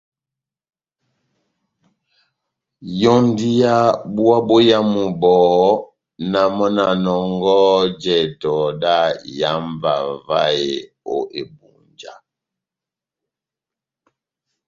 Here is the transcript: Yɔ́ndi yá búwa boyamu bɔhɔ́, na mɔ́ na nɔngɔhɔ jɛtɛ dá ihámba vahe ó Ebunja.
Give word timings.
Yɔ́ndi 2.99 3.49
yá 3.61 3.75
búwa 4.13 4.37
boyamu 4.47 5.01
bɔhɔ́, 5.21 5.73
na 6.31 6.41
mɔ́ 6.55 6.69
na 6.77 6.85
nɔngɔhɔ 7.03 7.75
jɛtɛ 8.01 8.53
dá 8.81 8.95
ihámba 9.33 9.93
vahe 10.27 10.71
ó 11.13 11.17
Ebunja. 11.41 12.13